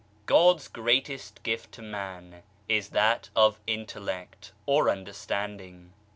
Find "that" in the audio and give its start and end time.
2.89-3.29